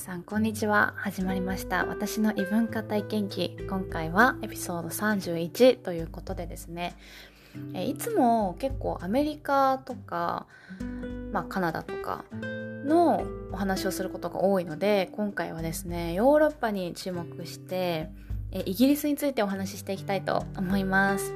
[0.00, 0.94] さんこんにちは。
[0.96, 1.84] 始まりました。
[1.84, 3.58] 私の異文化体験記。
[3.68, 6.96] 今回はエピソード31ということでですね。
[7.74, 10.46] えいつも結構アメリカとか、
[11.32, 18.08] まあ、カナダとかのお話をすることが多いので今回はですねヨーロッパに注目して
[18.52, 21.34] えイギリスについてお話ししていきたいと思います。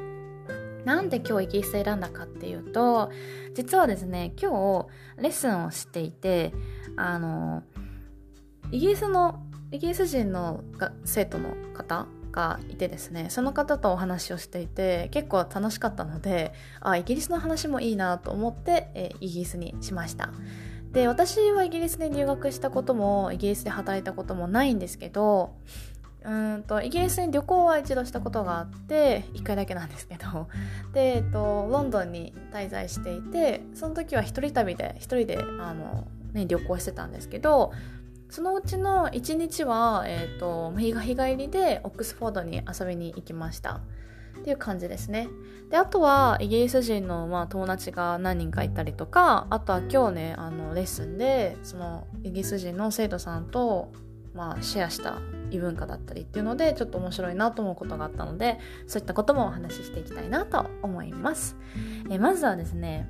[0.86, 3.10] なんで今日イギリス選んだかっていうと
[3.52, 4.86] 実はですね今
[5.18, 6.54] 日レッスンをしていて
[6.96, 7.62] あの
[8.74, 9.38] イギリスの
[9.70, 10.64] イギリス人の
[11.04, 20.30] 生徒の方がいてですねその方とお話をしていて結構楽しかったのであイギリスの話もいいなと思って、えイギリスにしました。
[20.90, 25.54] で私はイギリスで留学したこともイギリスで働いたこともないんですけど
[26.24, 30.48] うんとイギリスに旅行は一度したことがあって1回だけなんですけど
[30.92, 37.72] で、えっと、ロンドンに滞在していてその時は一人旅で一人であの、ね、旅行してたんですけど
[38.34, 43.80] そのうちの1日は、えーと、日帰りでオックスフォードに遊びに行きました
[44.40, 45.28] っていう感じですね
[45.70, 53.92] であとはイギリス人の、まあ、友達が何人かいたりとかあとは今日ねあのレッスンでそのイギリス人の生徒さんと、
[54.34, 55.20] まあ、シェアした
[55.52, 61.56] 異文化だったりっていうのでちょっと面白いなと思うことがあったのでそういったこともお話ししていきたいなと思います。
[62.10, 63.08] えまずはですね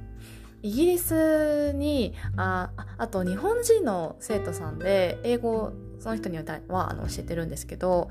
[0.64, 6.44] イギリスにああと日本人の生徒さんで英語その人には
[6.90, 8.08] あの教えてるんですけど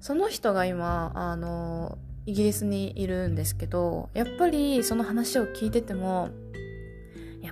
[0.00, 6.30] その人が今あのイギリスにいるんですけどやっぱりその話を聞いてても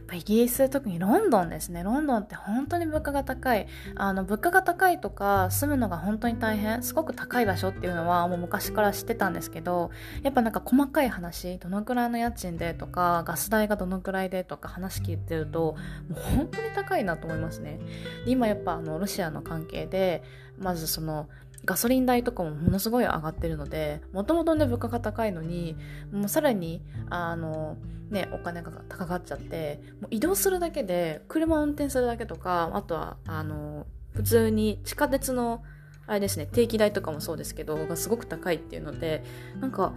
[0.07, 1.83] ぱイギリス特にロンドンですね。
[1.83, 3.67] ロンドンって本当に物価が高い。
[3.97, 9.91] あの物価が高いとか住むのが本当に大変すごく高い場所っていうのはもう昔から知ってたんですけど
[10.23, 15.77] やっぱなんか細かい話どのくらいの家賃でとかガス代がどのくらいでとか話聞いてると
[16.09, 17.81] もう本当に高いなと思いますね。
[18.27, 20.23] 今やっぱあのロシアの関係で
[20.59, 21.29] まずその
[21.64, 25.77] ガソリン代とかもものすごい上がってるのでもともとね物価が高いのに
[26.13, 27.77] もうさらにあの
[28.11, 35.63] ねお金が高かっちゃってもう移動するだけで車を運転するだけとかあとはあの普通に地下鉄の
[36.07, 39.25] あれですね定期代とかもそうですけどがすごく高いっていうので
[39.61, 39.95] なんか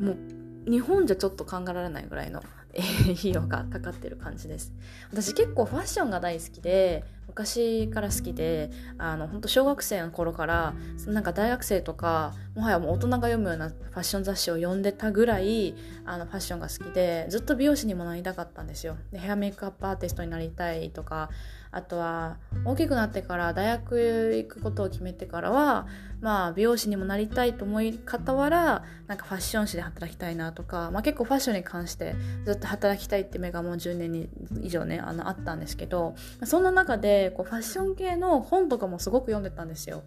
[0.00, 2.42] もう日本じゃちょっと考えられないぐらいの
[2.78, 4.72] 費用がかかってる感じです。
[5.10, 10.74] 私結構ファッションが大好きで昔から好きであの本当小学生の頃から
[11.06, 18.96] なんか大学生とかもはやもう大人が読むようなファッション雑誌を読んでたぐらいあのファッションが好きでずっと美容師にもなりたかったんですよ。
[19.12, 21.30] でヘアメイクアップアーティストになりたいとか
[21.72, 25.86] あとは大きくなってから大学行くことを決めてからは
[26.20, 34.28] まあ美容師にもなりたいと思い傍らなんかファッション誌で働きたいなとか、まあ、結構ファッションに関してずっと働きたいって目がもう10年
[34.62, 36.14] 以上ねあのあったんですけど
[36.44, 40.02] そんな中でこうファッション系の本とかもすごく読んでたんですよ。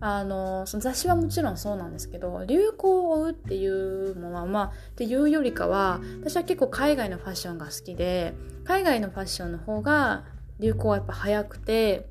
[0.00, 8.34] あのその雑誌はもちろんそうなんですけど流行を追うっていうのはまあっていうよりかは私は結構海外のファッションが好きで
[8.64, 10.24] 海外のファッションの方が
[10.60, 12.06] 流行はやっぱ早くて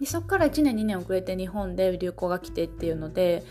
[0.00, 3.42] でそこから1年2年遅れて日本で流行が来てっていうので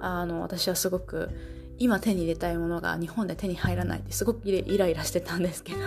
[0.00, 1.30] あの私はすごく
[1.78, 5.78] 今手に入れたいものが日本で手に入らないってすごくイライラしてたんですけど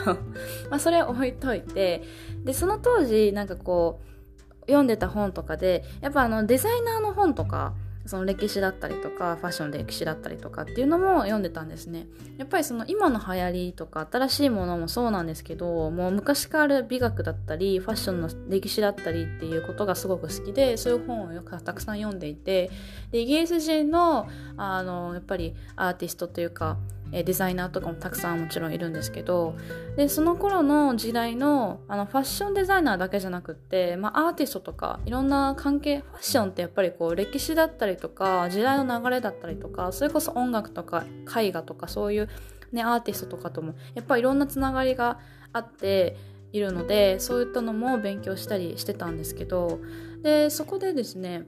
[0.70, 2.04] まあそれは置いといて
[2.44, 7.74] でその当時なんかこう読んでた本とかでやっぱあのデザイナーの本とか
[8.10, 12.08] その歴史だったりとかファッションで歴史だったりとかっていうのも読んでたんですね。
[12.40, 22.72] やっぱりその今の流行りとか新しいものもそうなんですけどもう昔から美学だったりファッションの歴史だったりっていうことがすごく好きでそういう本をよくたくさん読んでいて
[23.12, 24.28] でイギリス人の
[24.58, 26.78] あのやっぱりアーティストというか
[27.12, 29.56] デザイナーとかもたくさんもちろんいるんですけど
[29.96, 41.06] でその頃の時代のあのファッションデザイナーだけじゃなくって、まあ、アーティストとかいろんな関係ファッションってやっぱりこう歴史だったりとか時代の流れだったりとかそれこそ音楽とか
[41.36, 42.30] 絵画とかそういう、
[42.72, 45.20] ね、アーティストとかともやっぱりいろんなつながりが
[45.52, 46.16] あって
[46.52, 49.80] いるのでそういったのも勉強したりしてたんですけど
[50.22, 51.46] でそこでですね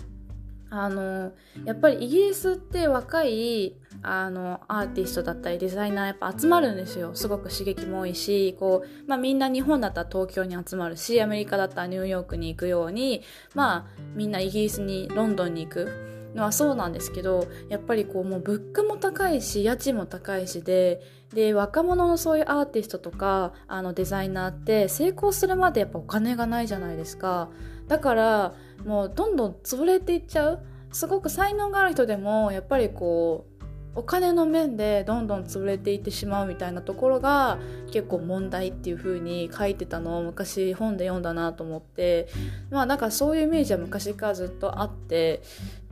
[0.69, 1.33] あの
[1.65, 7.11] やっぱりイギリスって若いあのアーティストだったりデザイナーやっぱ集まるんですよ。
[7.13, 13.21] すごく刺激も多いしこう、まあ、みんな日本だったら東京に集まるしアメリカだったらニューヨークに行くように
[13.53, 16.11] まあみんなイギリスにロンドンに行く。
[16.35, 21.01] のはそうなんですけどやっぱりこうもう物価も高いし家賃も高いしで
[21.33, 27.49] で若者のそういうアーティストとかあのデザイナーって成功するまでやっぱお金がないじゃないですか。
[27.87, 28.53] だから
[28.85, 30.59] もうどんどん潰れていっちゃう。
[30.91, 33.50] すごく才能がある人でもやっぱりこう
[33.93, 37.59] お金の面でどんどん潰れていってしまうみたいなところが
[37.91, 42.27] 結構問題っていう風に書いてたのを昔本で読んだなと思って。
[42.69, 45.41] まあなんかそういうイメージは昔からずっとあって。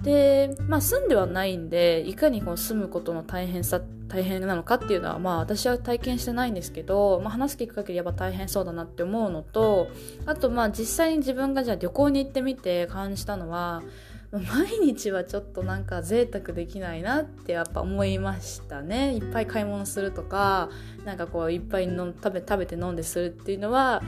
[0.02, 9.90] でまあ住んではないんでいかにこう住むことの大変さ大変なのかっていうのはまあ私は体験してないんですけど、まあ、話聞く限りやっぱ大変そうだなって思うのと
[10.26, 13.84] あとまあ実際に自分がじゃあ旅行に行ってみて感じたのは
[14.32, 19.16] 毎日はちょっとなんか贅沢できないなってやっぱ思いましたね。
[19.16, 20.70] いっぱい買い物するとか
[21.04, 24.04] なんかこういっぱいの食べ食べて飲んでするっていうのは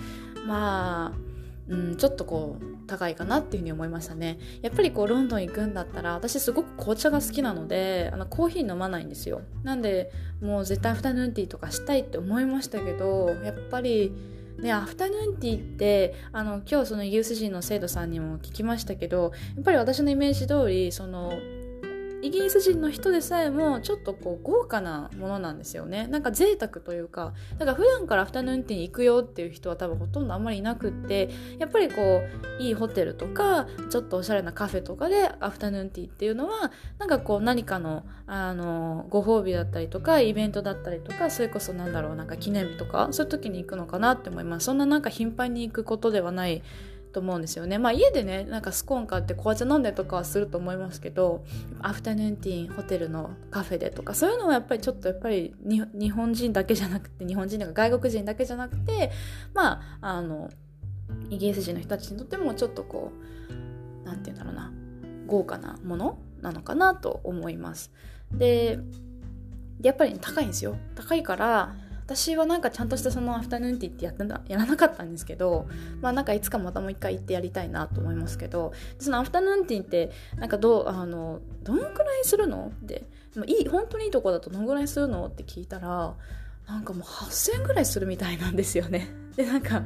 [0.45, 1.11] まあ、
[1.67, 4.37] うん、ちょっとこう高いかなっていうふうに思いましたね。
[4.61, 9.41] やっぱりこうロンドン行くんだったら私すごく紅茶が好きなのであのコーヒー飲まないんですよ。
[9.63, 14.13] なんでもう絶対アフタヌーンティーとかしたいって思いましたけどやっぱり
[14.59, 21.33] でアフタヌーンティーってあの今日そのイギリス人の生徒さんにも聞きましたけどやっぱり私のイメージ通りその
[22.21, 26.07] イギリス人の人でさえもちょっとこう豪華なものなんですよね。
[26.07, 32.21] なんか贅沢というかだから普段からアフタヌーンティーに行くよっていう人は多分ほとんどあんまりいなくってやっぱりこ
[32.59, 44.65] ういいホテルとかちょっとおしゃれなカフェとかでアフタヌーンティーっていうのはなんかこう何かのあのご褒美だったりとかイベントだったりとかそれこそなんだろうなんか記念日とかそういう時に行くのかなって思います。
[44.65, 46.63] そんななんか頻繁に行くことではない
[47.11, 47.77] と思うんですよね。
[47.77, 51.43] まあ家でね、なんかスコーン買って紅茶飲んでとかはすると思いますけど、
[51.81, 59.11] アフタヌーンティーホテルのカフェでとか、そういうのはやっぱりちょっとやっぱり日本人だけじゃなくて、日本人とか外国人だけじゃなくて、
[59.53, 60.49] まあ、あの、
[61.29, 63.11] イギリス人の人たちにとってもちょっとこ
[64.03, 64.71] う、なんて言うんだろうな、
[65.27, 67.91] 豪華なものなのかなと思います。
[68.31, 68.79] で、
[69.81, 70.77] やっぱり高いんですよ。
[70.95, 71.75] 高いから、
[72.05, 75.67] 私はなんかちゃんとしたそのアフタヌーンティーってやったやらなかったんですけど
[76.01, 83.03] まあなんかいつかまたもう一回行ってやりたいなと思いますけどそのアフタヌーンティーってなんかどうあのどんくらいするのって
[83.45, 86.15] いい本当にいいとこだとどんぐらいするのって聞いたら
[86.67, 89.09] なんかもう8000円ぐらいするみたいなんですよね。
[89.35, 89.83] でなんか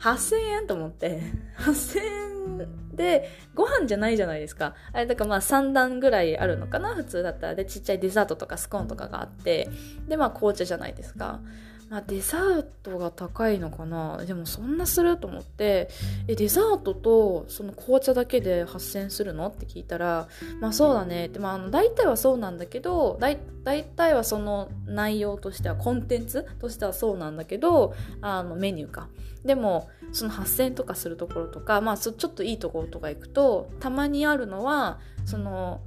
[0.00, 1.20] 8000円と思って。
[1.58, 4.74] 8000円でご飯じゃないじゃないですか。
[4.92, 7.54] あれだからまあ3段ぐらいあるのかな普通だったら。
[7.54, 9.68] でちっちゃいデザートとかスコーンとかがあって。
[10.08, 11.40] でまあ紅茶じゃないですか。
[11.90, 14.18] あデザートが高いのかな？
[14.24, 15.88] でもそんなすると思って
[16.26, 19.48] えデザートとその紅茶だけで8000するの？
[19.48, 20.28] って聞いたら
[20.60, 21.26] まあそうだね。
[21.26, 23.38] って、まあ、の大体はそうなんだけど大
[23.84, 29.08] 体はその内容としてはコンテンツとしてはそうなんだけどあのメニューか。
[29.44, 35.80] でもその8000とかするところとかまあちょっといいところとか行くとたまにあるのはその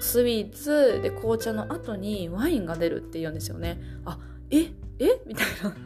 [0.00, 3.80] スイーツで紅茶の後にワインが出るって言うんですよね。
[4.04, 4.18] あ
[4.50, 4.72] え？
[4.98, 5.06] え？
[5.26, 5.76] みたいな。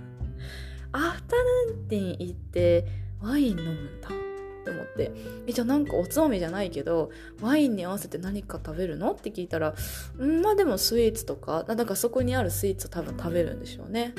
[0.92, 1.36] アフタ
[1.68, 2.86] ヌーンティー行って
[3.20, 4.08] ワイン飲むんだ。
[4.08, 5.12] って思って。
[5.46, 7.10] えじゃあなんかおつまみじゃないけど
[7.40, 9.12] ワインに合わせて何か食べるの？
[9.12, 9.74] って聞いたら
[10.20, 14.14] んまあでもスイーツとかなんかそこにあるスイーツを多分食べるんでしょうね。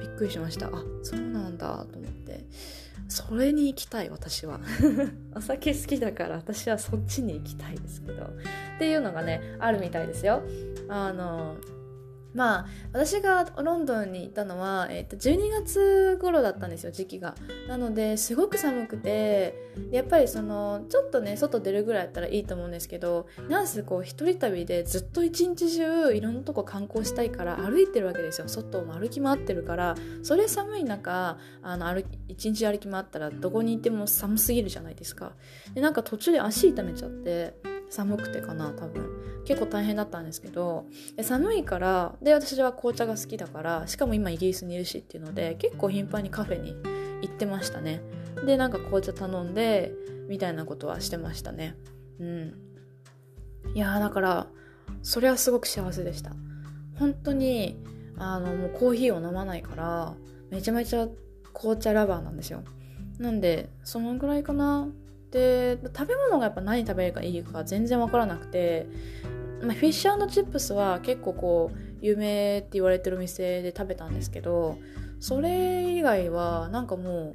[0.00, 0.66] びっくりしました。
[0.66, 0.70] あ
[1.02, 1.86] そうなんだ。
[1.90, 2.44] と思って。
[3.08, 4.60] それに行きたい私は。
[5.34, 8.24] お酒好きだから私はそっちに行きたいですけど。
[8.24, 8.28] っ
[8.78, 10.42] ていうのがねあるみたいですよ。
[10.88, 11.56] あの
[12.36, 17.34] まあ私がロンドンに行ったのは、えー、と12月頃だったんですよ時期が。
[17.66, 19.54] なのですごく寒くて
[19.90, 28.48] やっぱりそのちょっとね外出るぐらいだったらいいと思うんですけどなんせこう一人旅でずっと一日中いろんなとこ観光したいから歩いてるわけですよ。
[28.48, 29.96] 外を歩き回ってるから。
[30.22, 35.32] それ寒い中あの歩一日歩き回ったらどこにいても寒すぎるじゃないですか。
[35.74, 37.54] でなんか途中で足痛めちゃって
[37.90, 39.26] 寒くてかな多分。
[39.46, 40.86] 結構大変だったんですけど
[41.22, 46.74] 寒いからで私は紅茶が好きだからしかも今イギリスにいるしっていうので結構頻繁にカフェに
[47.22, 48.02] 行ってましたね。
[48.44, 49.92] でなんか紅茶頼んで
[50.28, 51.76] みたいなことはしてましたね。
[52.18, 52.54] うん。
[53.74, 54.46] いやだから
[55.02, 56.32] それはすごく幸せでした。
[56.98, 57.80] 本当に
[58.18, 60.14] あのもうコーヒーを飲まないから
[60.50, 61.08] めちゃめちゃ
[61.52, 62.64] 紅茶ラバーなんですよ。
[63.18, 64.88] なんでそのぐらいかな。
[65.30, 68.86] で食べ物がやっぱ何食べるかいいか全然分からなくて、
[69.62, 74.78] まあ、フィッシュチップスは結構こう有名って言われてる店で食べたんですけど
[75.18, 77.34] それ以外はなんかも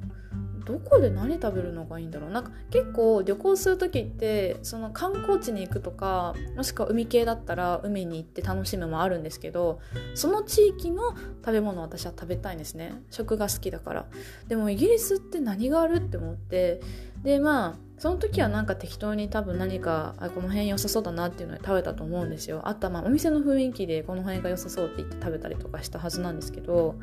[0.51, 2.30] うどこで何食べるのがいいんだろう。
[2.30, 9.80] なんか結構旅行する時ってその観光地に行くとかもしくは海系だったら海に行って楽しむもあるんですけど
[10.14, 11.14] その地域の
[11.44, 13.02] 食べ物を私は食べたいんですね。
[13.10, 14.06] 食が好きだから。
[14.48, 16.80] でもイギリスって何があるって思って
[17.22, 22.62] でまあその時はなんか適当に多分何かあこの辺良さそうだなっていうので食べたと思うんですよ。
[22.64, 26.96] あとはまあお店の雰囲気でこの辺が良さそうって言って食べたりとかしたはずなんですけど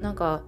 [0.00, 0.42] なんか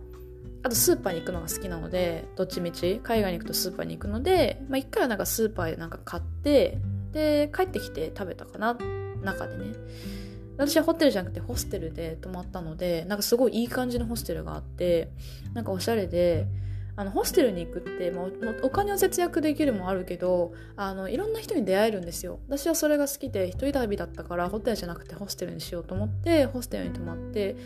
[0.65, 2.99] あとスーパーに行くのが好きなのでどっちみち。
[3.03, 6.79] 海外に行くとスーパーに行くので、まあ、一回はなんかスーパーでなんか買って
[7.13, 8.77] で帰ってきて食べたかな。
[9.23, 9.75] 中でね。
[10.57, 15.11] 私はホテルじゃなくてホステルで泊まったのでなんかすごいいい感じのホステルがあって
[15.53, 16.47] なんかおしゃれで
[16.97, 18.27] あのホステルに行くって、まあ、
[18.63, 22.39] お金を節約できるもあるけどあのいろんな人に出会えるんですよ。
[22.49, 27.57] 私はそれが好きで一人旅だったからホテルじゃなくてホステルにしようと思ってホステルに泊まって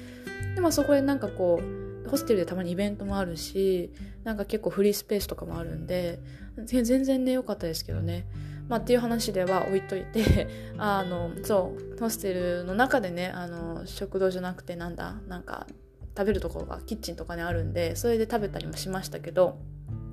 [0.54, 3.92] で、まあ、そこでなんかこうホステルでたまにイベントもあるし
[4.24, 6.20] なんか結構フリースペースとかもあるんで
[6.64, 8.26] 全然ね良かったですけどね。
[8.68, 15.66] まあ、っていう話では置いといて あのそうホステルの中でねあの食堂じゃなくてなんだなんか
[16.18, 19.60] 食べるところがキッチンとかにあるんでそれで食べたりもしましたけど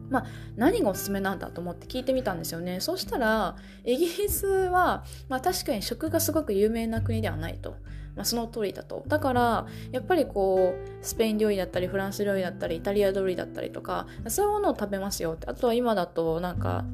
[0.08, 2.80] まあ、何がおすすめなんだと思って聞いてみたんですよね。
[2.80, 7.72] そしたらイギリスは、まあ、確かに食がすごく有名な国ではないと、
[8.16, 9.04] まあ、その通りだと。
[9.08, 15.48] だからやっぱりこうスペイン料理だったりフランス料理だったりイタリア料理だったりとかそういうものを食べますよって。
[15.48, 16.86] あとは今だとなんか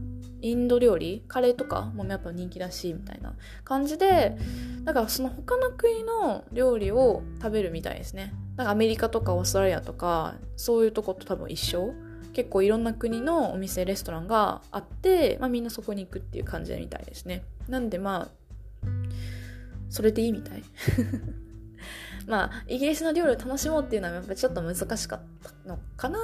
[0.41, 4.38] インド料理カレーとかもやっぱ人気だしみたいな感じで
[4.83, 8.33] だからその他の国の料理を食べるみたいですね。
[8.57, 11.93] なんかアメリカとかオーストラリアとかそういうとこと多分一緒。
[12.33, 17.43] 結構いろんな国のお店レストランがあって、まあ、みんなそこに行くっていう感じみたいですね。
[17.67, 18.88] なんでまあ
[19.89, 20.63] それでいいみたい。
[22.27, 26.19] まあイギリスの料理を楽しもうっていうのはやっぱちょっと難しかったのかな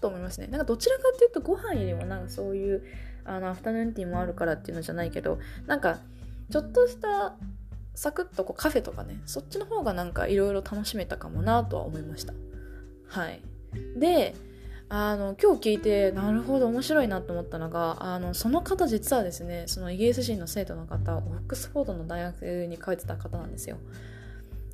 [0.00, 0.48] と思いますね。
[0.48, 2.82] なんかどちらかっていうとご飯よりもなんかそういう
[3.24, 5.98] あのアフタヌーンティーもあるからっていうのじゃないけどなんか
[6.50, 7.34] ちょっとした
[7.94, 12.34] サクッとこうカフェとかねそっちの方がなんかいろいろ楽しめたかもなとは思いました。
[13.08, 13.40] はい。
[13.96, 14.34] で
[14.88, 23.78] あの今日聞いてなるほど面白いなと思ったのがあのその方実はですねそのイギリス人の生徒の方オックスフォードの大学に通ってた方なんですよ。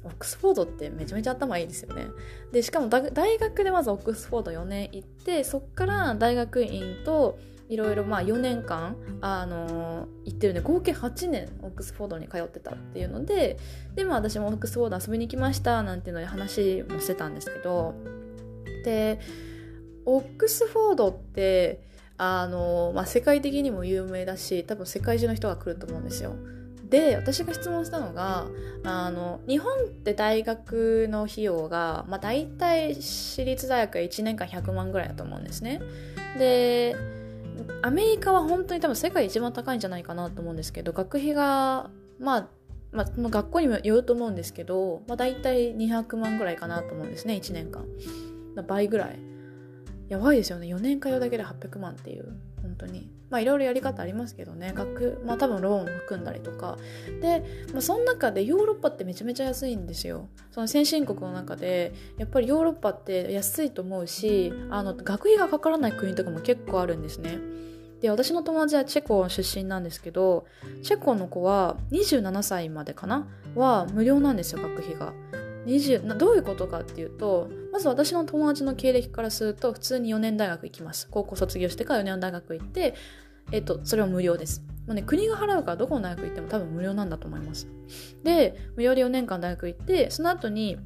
[0.04, 2.06] オックスフォードってめちゃめちゃ頭いいですよね。
[2.52, 13.58] で、しかも大学でまずオックスフォード4年行って、そっから大学院といろいろまあ4年間、あのー、行ってるんで合計8年オックスフォードに通ってたっていうので
[13.94, 17.94] で、まあ、私もオックスフォード遊びに行きましたなんていうので話もしてたんですけど
[18.84, 19.20] で
[20.06, 21.82] オックスフォードって
[22.16, 26.34] あのー、まあ、世界的にも有名だし多分世界中の人が来ると思うんですよ。
[26.88, 28.46] で私が質問したのが
[28.82, 35.82] あの日本って大学の費用が、まあ、大体私立大学は1年間100万ぐらいだと思うんですね。
[36.38, 36.96] で
[37.82, 42.48] アメリカは本当に多分世界一番高いんじゃないかなと思うんですけど学費がまあ
[42.90, 47.84] まあ、学校にもよると思うんですけど、まあ、大体200万ぐらいかなと思うんですね1年間。
[48.66, 49.18] 倍ぐらい。
[50.08, 50.66] やばいですよね。
[50.74, 52.32] 4年通うだけで800万っていう。
[52.62, 53.10] 本当に。
[53.30, 54.72] まあいろいろやり方ありますけどね。
[54.74, 56.78] 学まあ多分ローンを含んだりとか。
[57.20, 60.28] で、まあ、その中でヨーロッパってめちゃめちゃ安いんですよ。
[60.50, 67.38] その先進国の中でやっぱりヨーロッパって安いと思うしあの学費がかからない国とかも結構あるんですね。
[68.00, 70.46] で私の友達はチェコ出身なんですけど
[70.84, 73.26] チェコの子は27歳までかな？
[73.56, 75.12] は無料なんですよ学費が。
[75.68, 81.08] 20どういうことかっていうとまず私の友達の経歴からすると普通に4年大学行きます。
[81.10, 82.94] 高校卒業してから4年大学行って
[83.52, 84.62] えっとそれは無料です。
[84.86, 87.68] もうね国が払うからどこの大学行っても多分無料なんだと思います。
[88.24, 90.78] で無料で4年間大学行ってその後に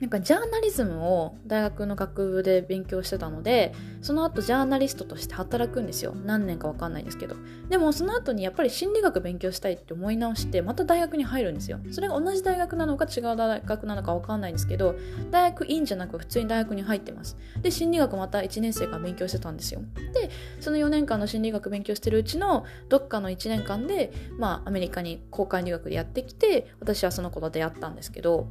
[0.00, 3.72] なんかジャーナリズムを大学の学部で勉強してたので
[4.02, 6.14] その後ジャーナリストとして働くんですよ。
[6.24, 7.36] 何年か分かんないですけど。
[7.68, 11.78] でもその後にやっぱり心理学勉強したいって思い直してまた大学に入るんですよ。
[11.92, 14.96] それが同じ大学なのか違う大学なのか分かんないんですけど
[15.30, 17.36] 大学院じゃなく普通に大学に入ってます。
[17.62, 19.80] で心理学また1年生から勉強してたんですよ。
[20.12, 20.28] で
[20.60, 28.48] その4年間の心理学勉強してるうちのどっかの1年間でまあアメリカに交換留学でやってきて私はその子と出会ったんですけど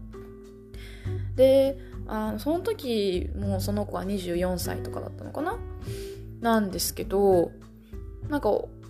[1.36, 5.58] であその時もうその子は24歳とかだったのかな？
[6.42, 7.52] なんですけど
[8.30, 8.50] なんか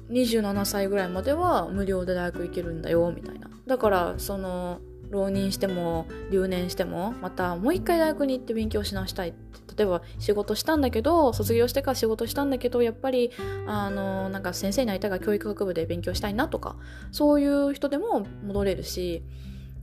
[0.09, 3.49] 27歳ぐらいまでは無料で大学行けるんだよみたいな。
[3.65, 9.53] だからその浪人しても留年してもまたもう一回大学に行って勉強し直したいって。
[9.75, 13.31] 例えば仕事したんだけど卒業してから仕事したんだけどやっぱり
[13.65, 16.75] あのなんか先生になりたいから教育学部で勉強したいなとか
[17.11, 19.23] そういう人でも戻れるし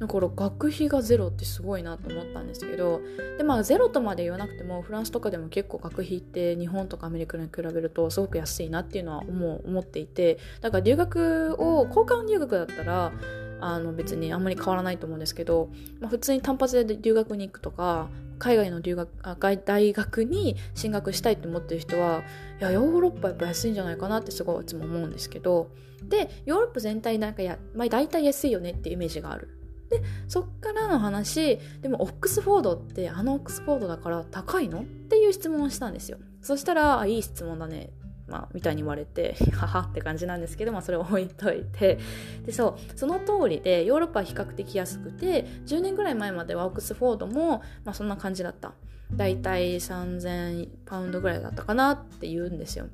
[0.00, 3.02] だから学費がゼロってすごいなと思ったんですけど
[3.36, 13.12] でまあゼロとまで言わなくてもフランスとかでも結構学費って日本とかアメリカに比べるとすごく安いなっていうのは思う思っていてだから留学を交換留学だったら
[13.60, 15.68] あの別にあんまり変わらないと思うんですけど、
[16.00, 22.22] まあ、普通に単発で留学に行くとか海外の留学あ大学に進学したいって思ってる人は
[22.58, 25.68] いやヨーロッパやっぱ安いんじゃないかなってすごいいつも思うんですけど
[26.08, 29.59] でヨーロッパ全体なんかや、まあ、大体安いよねっていうイメージがある。
[29.90, 34.82] でそっからの話でもオックスフォードってあのオックスフォードだから高いの？
[34.82, 36.18] っていう質問をしたんですよ。
[36.40, 37.90] そしたら「いい質問だね」
[38.30, 41.98] まあ、みたいに言われて ははって感じなんですけど、まあ、それを置いといて。
[42.46, 48.72] でそうその通りでヨーロッパは比較的安くて10年ぐらい前まではオックスフォードも、まあ、そんな感じだった。
[49.12, 52.86] だいたい3000パウンドぐらいだったかなって言うんですよ。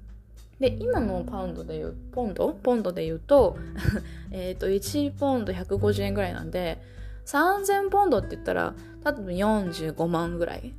[0.60, 2.48] で今のパウンドで言うポンド？
[2.62, 3.56] ポンドで言うと
[4.32, 6.80] えと1ポンド150円ぐらいなんで
[7.26, 10.74] 3000ポンドって言ったら多分45万ぐらい。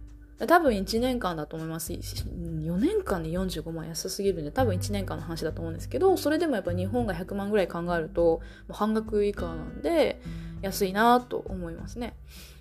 [0.46, 1.93] 多分1年間だと思います。
[1.93, 10.22] 4年間で45万安すぎるんで多分1年間の話だと思うんですけどそれでもやっぱ日本が100万ぐらい考えると半額以下なんで
[10.62, 12.15] 安いなと思いますね。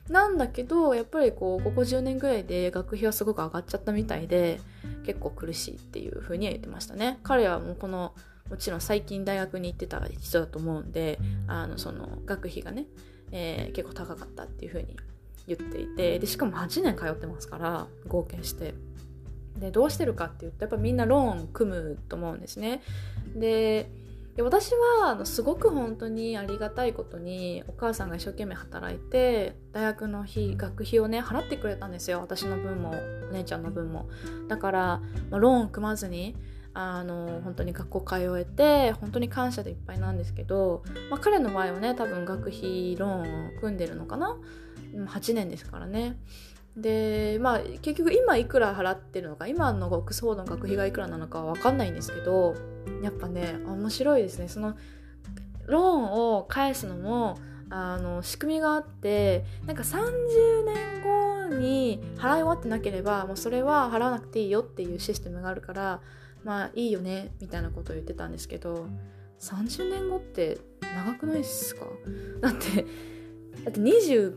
[0.08, 4.60] なんだけどやっぱりこうここ10年ぐらいで学費はすごく上がっちゃったみたいで
[5.04, 7.18] 結構苦しいっていうふうには言ってましたね。
[7.22, 8.14] 彼はもうこの
[8.48, 12.86] もちろん最近大学に行ってた人だと思うんであのその学費がね、
[13.32, 14.96] えー、結構高かったっていうふうに
[15.48, 18.74] 言っていてでしかも8年通ってますから合計して。
[19.58, 22.82] でどうしてるかっていうとやっぱみんなローン組むと思うんですね。
[23.34, 23.90] で
[24.36, 32.20] で私はあのすごく本当にありがたいことにお母さんが一生懸命働いて大学の費学費をね払ってくれたんですよ。
[32.20, 32.94] 私の分も
[33.30, 34.08] お姉ちゃんの分も。
[34.48, 35.00] だから、
[35.30, 36.36] まあ、ローン組まずに
[36.74, 44.36] あの本当に学校通えて本当に感謝でいっぱいなんですけど、まあ、彼の場合はね多分学費ローンを組んでるのかな
[44.94, 46.18] ？8年ですからね
[46.76, 52.54] でまあ結局今いくら払ってるのか今のオックスフォードの学費がいくらなのかは分かんないんですけど
[53.02, 54.48] やっぱね面白いですね。
[54.48, 54.76] その
[55.66, 57.38] ローンを返すのも
[57.70, 66.00] あの仕組みがあってなんか30年後に払い終わってなければもうそれは払わなくていいよっていうシステムがあるから
[66.44, 68.86] まあいいよねみたいなことを言ってたんですけど
[69.40, 70.58] 30年後って
[70.94, 71.86] 長くないですか？
[72.40, 72.82] だって
[73.64, 74.36] だって20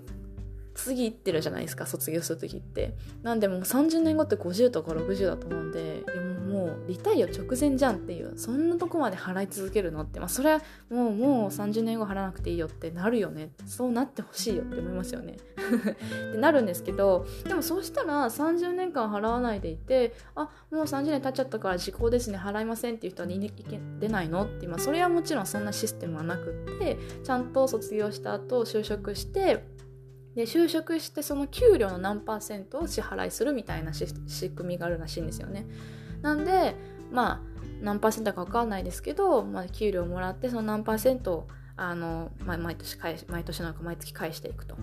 [0.84, 2.96] 次行ってるじゃないですか卒業する時って。
[3.24, 10.20] なんでもう30年後って50とか60だと思うんでいやもうリタイア直前じゃんっていうそんなとこまで払い続けるのって。
[10.20, 13.52] まあそれはもうもう30年後払わなくていいよってなるよね。
[13.66, 15.38] そうなってほしいよって思いますよね。
[16.30, 24.66] ってなるんですけどでもそうしたら30年間払わないでいてあもう30年経っちゃったから時効ですね払いませんっていう人は出ないのって。
[24.66, 29.64] 今それはもちろんそんなシステムはなくってちゃんと卒業した後就職して
[30.36, 34.08] で就職してその給料の何パーセントを支払いするみたいな仕
[34.52, 35.66] 組みがあるらしいんですよね。
[36.22, 36.76] なんで
[37.12, 37.42] まあ
[37.82, 41.48] 何パーセントか分かんないですけど、まあ、給料もらってその何パーセントを
[41.82, 42.98] あの、毎年
[43.30, 44.76] 毎年なんか毎月返していくと。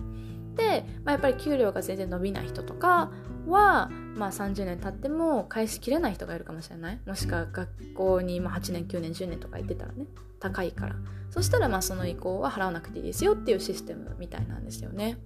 [1.03, 3.11] まあ、やっぱり給料が全然伸びない人とか
[3.47, 6.99] は、まあ、30年経っても返しきれない人がいるかもしれない。
[7.05, 10.05] もしくは学校に8年9年10年とか行ってたらね。
[10.39, 10.95] 高いから。
[11.29, 15.17] そしたらまあその移行は払わなくていいですよっていうシステムみたいなんですよね。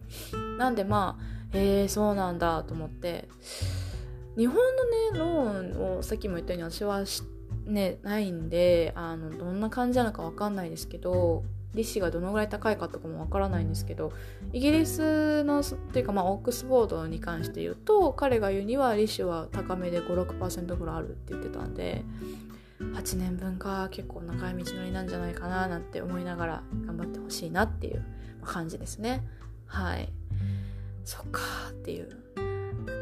[0.58, 3.28] なんでまあえー、そうなんだと思って。
[4.38, 7.04] 日本のねローンをさっきも言ったように私は
[7.65, 14.12] ねないんであのどんな感じなのか分かんないですけど利子がどのぐらい高いかとかもわからないんですけど
[14.53, 22.03] イギリスのっていうかまあオックスフォードに関して言うと彼が言うには利子は高めで56%ぐらいあるって言ってたんで
[22.79, 28.03] 8年分か結構長い道のりなんじゃないかななんて思いながら頑張ってほしいなっていう
[28.43, 29.23] 感じですね。
[29.67, 30.11] はい。
[31.05, 32.09] そっかっていう。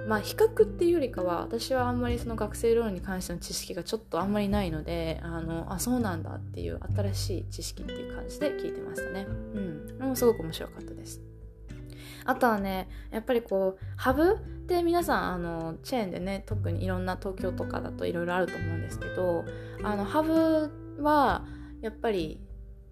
[0.08, 9.26] まあ比較っていうよりかは私はあんまりその学生ローンに関しての知識がちょっとあんまりないのであのあそうなんだっていう新しい知識っていう感じで聞いてましたね。
[9.30, 10.10] うん。
[10.10, 11.22] もすごく面白かったです。
[12.26, 19.46] あとはねやっぱりこうハブって皆さんあのチェーンでね特にいろんな東京とかだといろいろあると思うんですけど
[19.84, 21.46] あのハブは
[21.82, 22.40] やっぱり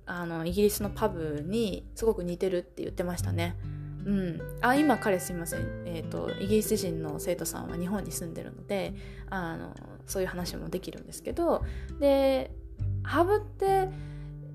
[0.05, 3.55] あのイギリスのパブにすごく似てるって言ってましたね。
[4.05, 8.93] うん、あ今彼すいません、えーと、イギリス人の生徒さんは日本に住んでるので
[9.29, 11.65] あのそういう話もできるんですけど
[11.99, 12.51] で
[13.03, 13.89] ハブって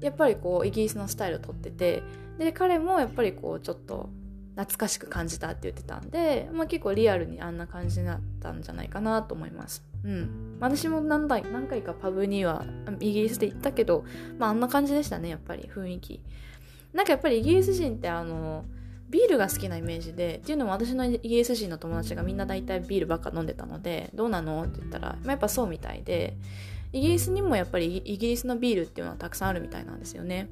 [0.00, 2.02] やっぱりこうイギリスのスタイルをとってて
[2.38, 4.08] で彼もやっぱりこうちょっと
[4.54, 9.82] 懐かしく感じたって言ってたんで、まあ、結構リアルにあんな感じになったんじゃないかなと思います。
[10.04, 12.64] うん、私も何回何回かパブには
[13.00, 14.04] イギリスで行ったけど、
[14.38, 16.22] まあ、あんな感じでしたねやっぱり雰囲気。
[16.92, 18.64] なんかやっぱりイギリス人ってあの
[19.08, 26.36] ビールが好きなイメージでっていうのも私のイギリス人の友達がみんな大体ビールばっか飲んでたのでどうなのって言ったら、まあ、やっぱそうみたいで
[26.92, 30.48] イギリスにもやっぱりイギリスのビールっていうのはたくさんあるみたいなんですよね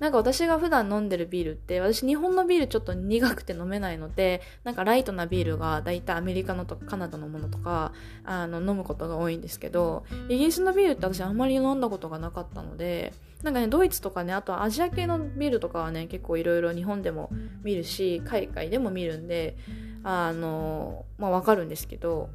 [0.00, 7.92] なんか私が普段飲んでるビールって私日本のビールちょっと苦くて飲めないのでなんかライトなビールが大体アメリカのとかカナダのものとか
[8.24, 17.30] あの飲むことが多いんですけどイギリスのビールって私あんまり飲んだことがなかったのでなんかねドイツとかねあとはアジア系のビールとかはね結構いろいろ日本でも
[17.62, 19.56] 見るし海外でも見るんで
[20.02, 22.30] あのまあわかるんですけど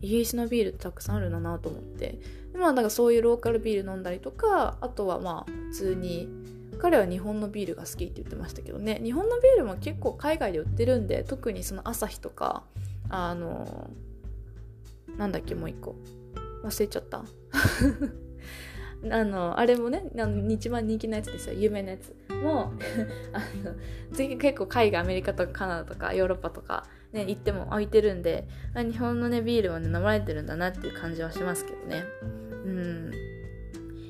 [0.00, 2.44] イギリスのビールってたくさんあるんだなと思って。
[2.54, 6.28] まあだかそういうローカルビール飲んだりとかあとはまあ普通に
[6.78, 9.00] 彼は日本のビールが好きって言ってましたけどね。
[9.02, 12.64] 日本のビールも結構海外で売ってるんで特にその朝日とか
[13.08, 13.90] あの
[15.16, 15.96] なんだっけもう一個。
[16.64, 17.24] 忘れちゃった。
[19.10, 21.54] あのあれもねあの一番人気のやつですよ。
[21.54, 22.14] 有名なやつ。
[22.34, 22.72] も
[23.32, 23.74] あの
[24.12, 32.04] 次結構海外アメリカとかカナダとかヨーロッパとか、ね、行っても空いてるんで日本のねビールはね飲まれてるんだなっていう感じはしますけどね。
[32.64, 33.33] うん。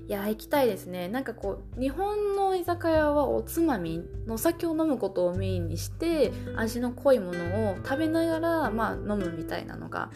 [0.07, 1.09] いや行きたいですね。
[1.09, 10.11] なんかこう日本の居酒屋はおつまみの酒を飲むことをメインにして味の濃いものを食べながら、まあ、飲むみたいなのが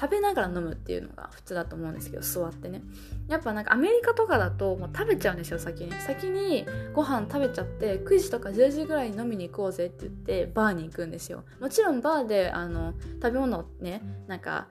[0.00, 2.82] 食べながら飲むっていうのが普通だと思うんですけど座ってね。
[3.28, 5.92] やっぱなんかアメリカとかだともう食べちゃうんですよ先に。
[5.92, 11.44] 先にご飯食べちゃって9時とか10時ぐらいに飲みに行こうぜって言ってバーに行くんですよ。
[11.60, 14.68] もちろんバーであの食べ物をねなんか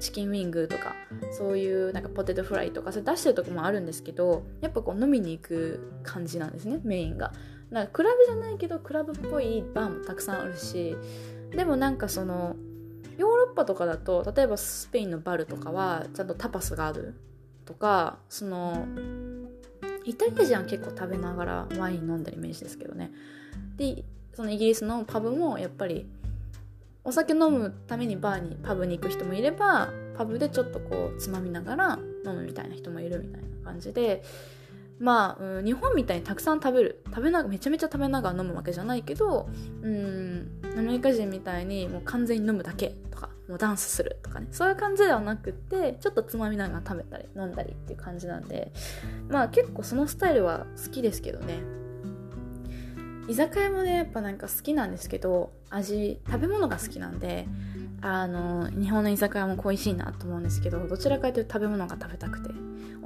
[0.00, 0.94] チキンウィングとか
[1.32, 7.32] そういうなんかポテトフライとかそれ出してるとこもあるんですけどやっぱこう飲みに行く感じなんですねメインが。
[7.70, 10.96] なんかクラブじゃないけどクラブっぽいバーもたくさんあるし
[11.50, 12.56] でもなんかその
[13.18, 17.14] ヨーロッパとかだと例えばスペインのバルとかはちゃんとタパスがある
[17.64, 18.86] とかその
[20.04, 23.10] イタリア人は結構食べながらワイン飲んだイメージですけどね。
[23.76, 24.04] で
[24.34, 26.06] そのイギリスのパブもやっぱり
[27.04, 34.22] お酒飲むためにバーにパブに行く人もいればパブでちょっとこうつまみながら飲むみたいな人もいるみたいな感じで
[34.98, 37.02] まあ、うん、日本みたいにたくさん食べる。
[37.06, 39.48] 食べなめちゃめちゃ食べながら飲むわけじゃないけど
[39.82, 44.48] うんアメリカ人みたいにもう完全に飲むだけとかもうダンスするとかね。
[44.50, 48.72] そういう感じではなくってちょっとつまみながら食べたり飲んだりっていう感じなんで
[49.28, 51.83] まあ結構そのスタイルは好きですけどね。
[53.28, 57.46] 居酒屋もねやっぱなんか好きなんですけど味食べ物が好きなんで
[58.00, 62.50] あの日本の居酒屋も恋しいなと思うんですけどどちらかというと食べ物が食べたくて。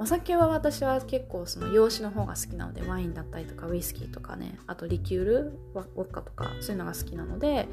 [0.01, 7.67] お酒は私は結構その洋酒の方が好きなのでワインだったりとかウイスキーとかねあとリキュールウォッカとかそういうのが好きなので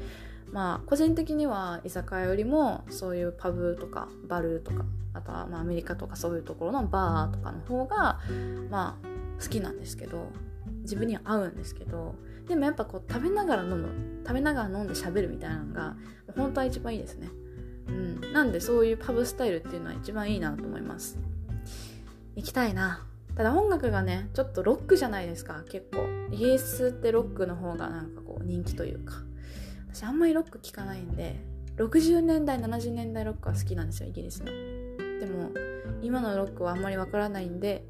[0.51, 4.83] まあ個人的には居酒屋よりもそういうパブとかバルとか
[5.13, 8.19] あとはまあアメリカとかそういうところのバーとかの方が
[8.69, 10.29] まあ好きなんですけど
[10.81, 12.15] 自分には合うんですけど
[12.47, 13.89] でもやっぱこう食べながら飲む
[14.25, 15.95] 食べながら飲んで喋るみたいなのが
[16.35, 17.29] 本当は一番いいですね。
[17.87, 18.33] うん。
[18.33, 21.17] なんでそういうパブスタイルっていうのは一番いいなと思います。
[22.35, 23.05] 行きたいな。
[23.35, 25.63] ただ音楽がねちょっとロックじゃないですか。
[25.69, 26.05] 結構。
[26.33, 29.15] イギリスってロックの方がなんかこう人気というか。
[29.93, 31.39] 私あんまりロック聴かないんで
[31.77, 34.45] 60年代70年代ロックは好きなんですよイギリスの。
[35.19, 35.51] でも
[36.01, 37.85] 今のロックはあんまりわからないんで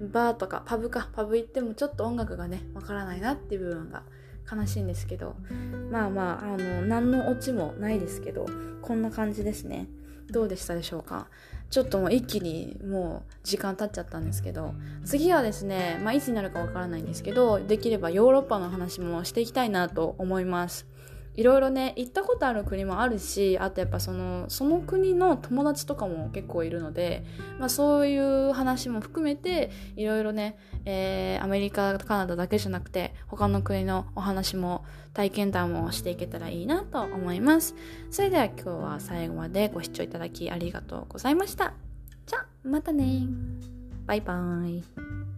[0.00, 4.02] バーとかパブかパブ行ってもちょっと音楽がねわからないなっていう部分が
[4.50, 5.36] 悲しいんですけど
[5.90, 8.46] まあまああの何のオチもないですけど
[8.82, 9.88] こんな感じですね。
[10.30, 11.26] どうでしたでしょうか？
[11.70, 20.86] ちょっともう一気にもう時間経っちゃったんですけど次はですね、まあ、いつになるかわからないんですけどできればヨーロッパの話もしていきたいなと思います。
[21.34, 27.24] いろいろね行ったことある国もあるしあとやっぱそのその国の友達とかも結構いるので、
[27.58, 37.74] まあ、そういう話も含めていろいろね、えー、アメリカカナダだけじゃなくて他の国のお話も体験談もしていけたらいいなと思います。
[38.10, 41.74] それでは今日は最後までご視聴いただきありがとうございました。
[42.26, 43.26] じゃあまたね。
[44.06, 45.29] バイバーイ。